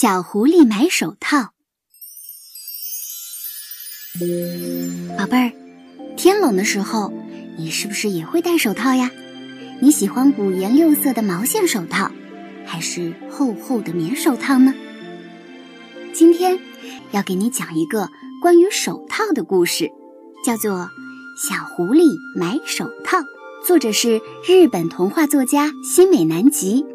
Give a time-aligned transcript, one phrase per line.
[0.00, 1.48] 小狐狸买手套。
[5.18, 5.52] 宝贝儿，
[6.16, 7.12] 天冷的时候，
[7.56, 9.10] 你是不是也会戴手套呀？
[9.80, 12.12] 你喜欢五颜六色的毛线手套，
[12.64, 14.72] 还是厚厚的棉手套呢？
[16.14, 16.60] 今天
[17.10, 18.08] 要给你讲一个
[18.40, 19.90] 关于手套的故事，
[20.44, 20.70] 叫做
[21.36, 22.04] 《小狐狸
[22.36, 23.18] 买手套》，
[23.66, 26.86] 作者是日本童话作家新美南吉。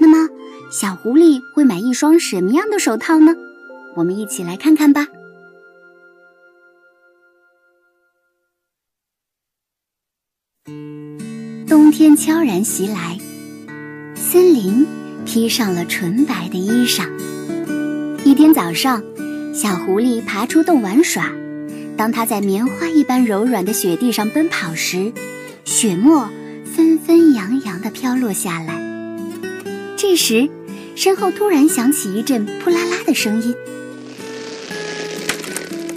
[0.00, 0.28] 那么，
[0.72, 3.34] 小狐狸会买一双什么样的手套呢？
[3.94, 5.06] 我们一起来看看吧。
[11.68, 13.18] 冬天悄然袭来，
[14.14, 14.86] 森林
[15.26, 17.06] 披上了纯白的衣裳。
[18.24, 19.04] 一天早上，
[19.52, 21.30] 小狐狸爬出洞玩耍。
[21.98, 25.12] 当它在棉花一般柔软的雪地上奔跑时，
[25.66, 26.30] 雪沫
[26.64, 28.80] 纷纷扬扬地飘落下来。
[29.98, 30.48] 这时，
[31.02, 33.56] 身后突然响起一阵扑啦啦的声音，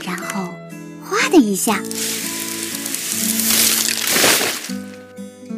[0.04, 0.50] 然后，
[1.04, 1.80] 哗的一下，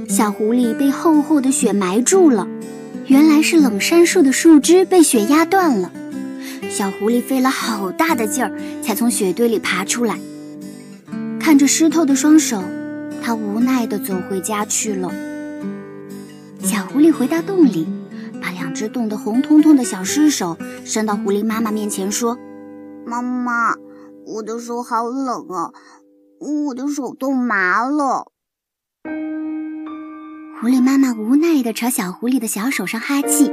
[0.09, 2.45] 小狐狸被厚厚的雪埋住了。
[3.05, 5.93] 原来是冷杉树的树枝被雪压断了。
[6.69, 8.51] 小狐狸费了好大的劲儿，
[8.83, 10.19] 才从雪堆里爬出来。
[11.39, 12.61] 看着湿透的双手，
[13.23, 15.09] 它无奈地走回家去了。
[16.61, 17.87] 小狐狸回到洞里，
[18.77, 22.37] 只冻得红彤彤的小尸手伸到狐狸妈妈面前，说
[23.07, 23.73] ：“妈妈，
[24.27, 25.73] 我的手好冷啊，
[26.67, 28.31] 我的手冻麻了。”
[30.61, 33.51] 狐狸妈妈无奈地朝小狐狸的小手上哈气。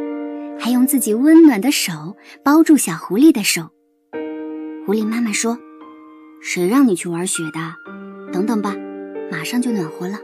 [0.61, 3.70] 还用自己温暖的手包住小狐狸的手。
[4.86, 5.59] 狐狸妈妈说
[6.41, 7.59] ：“谁让你去玩雪的？
[8.31, 8.77] 等等吧，
[9.33, 10.19] 马上就暖和了。”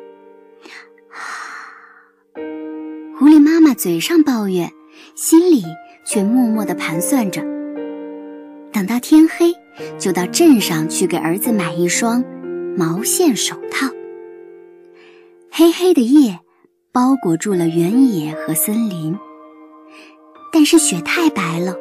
[3.18, 4.72] 狐狸妈妈嘴上抱怨，
[5.22, 5.62] 心里
[6.02, 7.42] 却默默地盘算着：
[8.72, 9.52] 等到天黑，
[9.98, 12.24] 就到镇上去给儿子买一双
[12.74, 13.86] 毛线手套。
[15.50, 16.38] 黑黑的夜
[16.90, 19.14] 包裹住了原野和森林。
[20.50, 21.76] 但是雪太白了，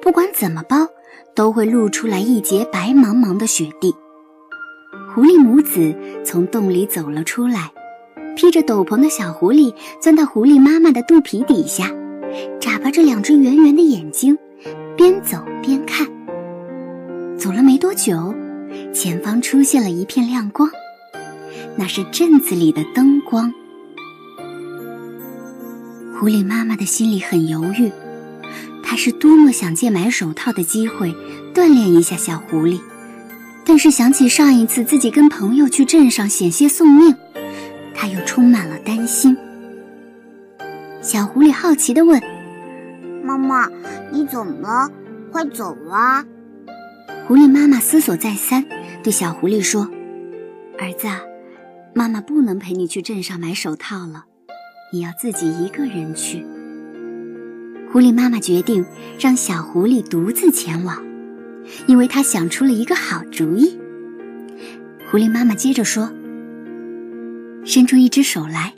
[0.00, 0.86] 不管怎么包，
[1.34, 3.94] 都会露出来一截白茫茫的雪地。
[5.14, 5.94] 狐狸母子
[6.24, 7.70] 从洞里走了出来，
[8.34, 11.94] 披着斗篷的小狐狸钻到狐狸妈妈的肚皮底下，
[12.60, 14.36] 眨巴着两只圆圆的眼睛，
[14.96, 16.06] 边走边看。
[17.38, 18.34] 走了没多久，
[18.92, 20.70] 前方出现了一片亮光，
[21.76, 23.52] 那是镇子里的灯光。
[26.18, 27.90] 狐狸妈妈的心里很犹豫。
[28.82, 31.14] 她是多么想借买手套的机会
[31.54, 32.80] 锻炼一下小狐狸，
[33.64, 37.14] 但是想起上一次自己跟朋友去镇上险些送命，
[37.94, 39.36] 她又充满了担心。
[41.08, 42.22] 小狐狸好奇地问
[43.24, 43.66] ：“妈妈，
[44.12, 44.92] 你怎么了？
[45.32, 46.22] 快走啊！”
[47.26, 48.62] 狐狸妈妈思索再三，
[49.02, 49.88] 对小狐狸说
[50.78, 51.08] ：“儿子，
[51.94, 54.26] 妈妈不能陪你去镇上买手套了，
[54.92, 56.44] 你要自己一个人去。”
[57.90, 58.84] 狐狸妈妈决定
[59.18, 61.02] 让小狐狸独自前往，
[61.86, 63.78] 因为她想出了一个好主意。
[65.10, 66.10] 狐狸妈妈接着说
[67.64, 68.74] ：“伸出一只手来。”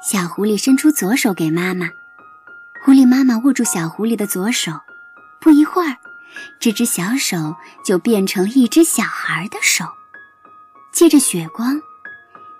[0.00, 1.88] 小狐狸伸出左手给妈妈，
[2.84, 4.72] 狐狸妈妈握住小狐狸的左手，
[5.40, 5.96] 不一会儿，
[6.60, 9.84] 这只小手就变成一只小孩的手。
[10.92, 11.80] 借着雪光，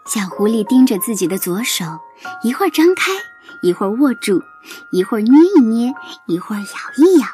[0.04, 1.84] 小狐狸盯着自己的左手，
[2.42, 3.12] 一会儿张开。
[3.62, 4.42] 一会儿握住，
[4.92, 5.92] 一会儿捏一捏，
[6.26, 6.66] 一会儿咬
[6.96, 7.26] 一咬。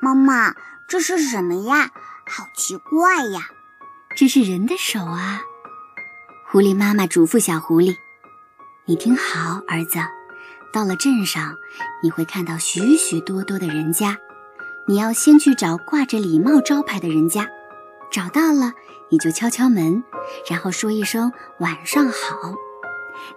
[0.00, 0.54] 妈妈，
[0.88, 1.90] 这是什么呀？
[2.26, 3.42] 好奇怪呀！
[4.16, 5.42] 这是人的手啊！
[6.50, 7.96] 狐狸妈妈嘱咐小狐狸
[8.86, 9.98] ：“你听好，儿子，
[10.70, 11.56] 到了镇上，
[12.02, 14.18] 你会看到许许多多的人家，
[14.86, 17.48] 你要先去找挂着礼帽招牌的人家，
[18.12, 18.74] 找到了，
[19.08, 20.04] 你就敲敲门，
[20.50, 22.54] 然后说一声晚上好。”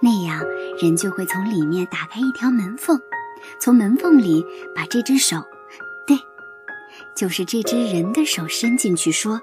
[0.01, 0.43] 那样，
[0.81, 2.99] 人就会从里面打开一条门缝，
[3.57, 5.45] 从门缝里把这只手，
[6.05, 6.19] 对，
[7.15, 9.39] 就是这只人的手伸进去，说：“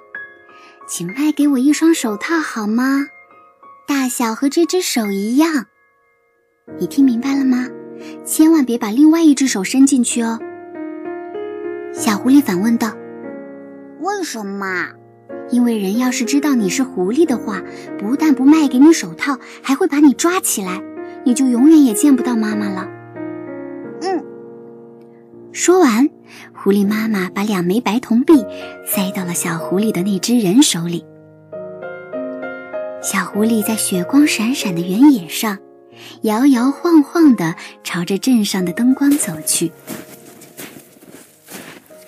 [0.86, 3.06] 请卖给我一双手套好吗？
[3.86, 5.64] 大小和这只手一样。”
[6.78, 7.68] 你听明白了吗？
[8.24, 10.38] 千万别把另外一只手伸进去哦。
[11.92, 12.92] 小狐狸反问道
[14.00, 14.88] ：“为什么？”
[15.50, 17.62] 因为人要是知道你是狐狸的话，
[17.98, 20.80] 不但不卖给你手套，还会把你抓起来，
[21.24, 22.88] 你就永远也见不到妈妈了。
[24.00, 24.24] 嗯。
[25.52, 26.08] 说完，
[26.54, 28.42] 狐狸妈妈把两枚白铜币
[28.86, 31.04] 塞到了小狐狸的那只人手里。
[33.02, 35.58] 小狐狸在雪光闪闪的原野上，
[36.22, 39.72] 摇摇晃晃地朝着镇上的灯光走去。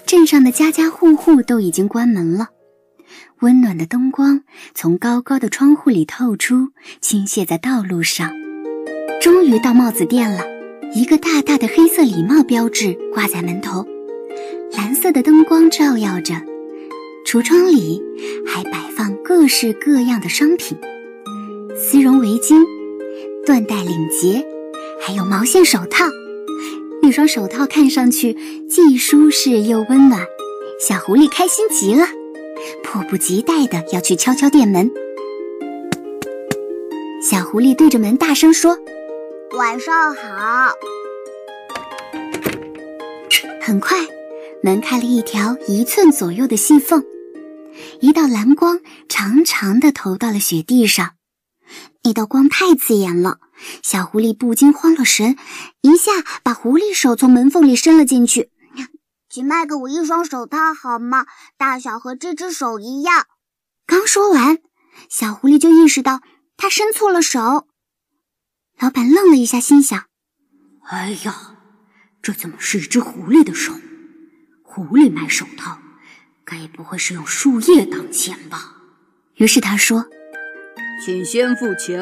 [0.07, 2.51] 镇上的家家户户都已经关门了，
[3.41, 4.43] 温暖的灯光
[4.75, 6.69] 从高高的窗户里透出，
[7.01, 8.31] 倾泻在道路上。
[9.21, 10.45] 终于到帽子店了，
[10.95, 13.85] 一个大大的黑色礼帽标志挂在门头，
[14.73, 16.35] 蓝色的灯光照耀着，
[17.27, 18.01] 橱窗里
[18.47, 20.79] 还摆放各式各样的商品：
[21.77, 22.63] 丝绒围巾、
[23.47, 24.45] 缎带领结，
[25.01, 26.05] 还有毛线手套。
[27.01, 28.37] 那双手套看上去
[28.69, 30.21] 既舒适又温暖，
[30.81, 32.05] 小狐狸开心极了，
[32.83, 34.91] 迫不及待的要去敲敲店门。
[37.23, 38.77] 小狐狸对着门大声说
[39.57, 40.73] ：“晚上好。”
[43.63, 43.99] 很快，
[44.63, 47.05] 门开了一条一寸左右的细缝，
[48.01, 51.16] 一道蓝光长长的投到了雪地上。
[52.03, 53.41] 那道光太刺眼了。
[53.83, 55.37] 小狐狸不禁慌了神，
[55.81, 58.51] 一下把狐狸手从门缝里伸了进去。
[59.29, 61.27] 请卖给我一双手套好吗？
[61.59, 63.27] 大小和这只手一样。
[63.87, 64.59] 刚说完，
[65.09, 66.21] 小狐狸就意识到
[66.57, 67.67] 他伸错了手。
[68.79, 70.07] 老板愣了一下，心想
[70.89, 71.57] ：“哎呀，
[72.23, 73.73] 这怎么是一只狐狸的手？
[74.63, 75.79] 狐狸卖手套，
[76.45, 78.77] 该不会是用树叶当钱吧？”
[79.37, 80.09] 于是他说
[81.05, 82.01] ：“请先付钱。”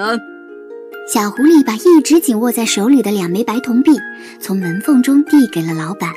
[1.06, 3.93] 小狐狸把一直紧握在手里的两枚白铜币
[4.41, 6.12] 从门缝中递给了老板，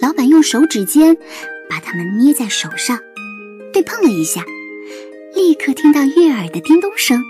[0.00, 1.16] 老板用手指尖
[1.70, 2.98] 把它们捏在手上，
[3.72, 4.44] 对碰了一下，
[5.34, 7.22] 立刻听到悦耳的叮咚声。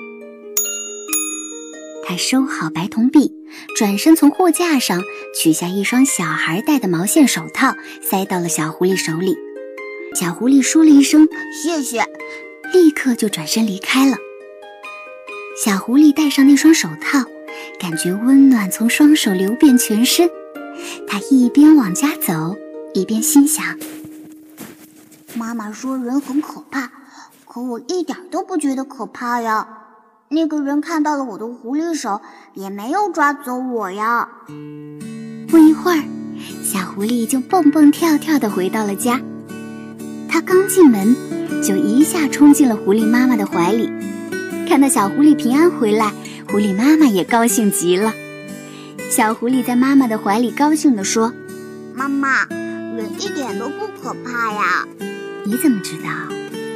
[2.04, 3.32] 他收好白铜币，
[3.76, 5.00] 转身从货架上
[5.38, 9.36] 取下一双小孩戴的毛线手套，塞到了小狐狸手里。
[10.16, 12.04] 小狐狸说了一声谢谢，
[12.72, 14.16] 立刻就转身离开了。
[15.62, 17.22] 小狐狸戴上那双手套，
[17.78, 20.28] 感觉温暖从双手流遍全身。
[21.06, 22.56] 它一边往家走，
[22.94, 23.78] 一边心想
[25.36, 26.90] ：“妈妈说人很可怕，
[27.46, 29.68] 可我一点都不觉得可怕呀。
[30.28, 32.22] 那个人看到了我的狐狸手，
[32.54, 34.28] 也没有抓走我呀。”
[35.46, 36.02] 不一会儿，
[36.64, 39.20] 小狐狸就蹦蹦跳跳地回到了家。
[40.30, 41.14] 它刚进门，
[41.62, 43.88] 就一下冲进了狐狸妈妈的怀里。
[44.68, 46.12] 看到小狐狸平安回来，
[46.50, 48.12] 狐狸妈妈也高兴极了。
[49.10, 51.32] 小狐狸在妈妈的怀里高兴地说
[51.94, 54.86] ：“妈妈，人一点都不可怕呀。”
[55.44, 56.10] 你怎么知道？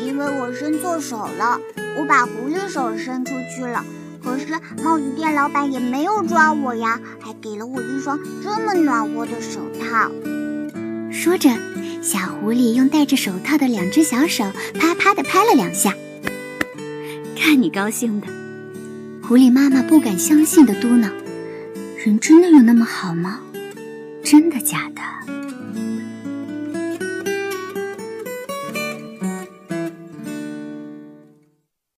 [0.05, 1.59] 因为我伸错手了，
[1.99, 3.85] 我把狐狸手伸出去了。
[4.23, 4.47] 可是
[4.83, 10.11] 帽子店老板也没有抓我呀，还给了我一双这么暖和的手套。
[11.13, 11.49] 说着，
[12.07, 14.45] 小狐狸用戴着手套的两只小手
[14.79, 15.93] 啪啪地拍了两下。
[17.37, 18.29] 看你高兴的，
[19.25, 21.11] 狐狸妈妈不敢相信的嘟囔
[21.99, 23.41] ：“人真的有那么好吗？
[24.23, 25.03] 真的假的？”